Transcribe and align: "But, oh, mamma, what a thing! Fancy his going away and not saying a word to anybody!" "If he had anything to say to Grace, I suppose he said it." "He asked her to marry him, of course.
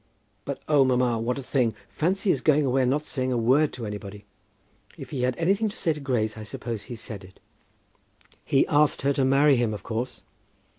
"But, 0.45 0.63
oh, 0.67 0.83
mamma, 0.83 1.19
what 1.19 1.37
a 1.37 1.43
thing! 1.43 1.75
Fancy 1.87 2.31
his 2.31 2.41
going 2.41 2.65
away 2.65 2.81
and 2.81 2.89
not 2.89 3.05
saying 3.05 3.31
a 3.31 3.37
word 3.37 3.71
to 3.73 3.85
anybody!" 3.85 4.25
"If 4.97 5.11
he 5.11 5.21
had 5.21 5.37
anything 5.37 5.69
to 5.69 5.77
say 5.77 5.93
to 5.93 5.99
Grace, 5.99 6.39
I 6.39 6.41
suppose 6.41 6.85
he 6.85 6.95
said 6.95 7.23
it." 7.23 7.39
"He 8.43 8.65
asked 8.65 9.03
her 9.03 9.13
to 9.13 9.23
marry 9.23 9.57
him, 9.57 9.75
of 9.75 9.83
course. 9.83 10.23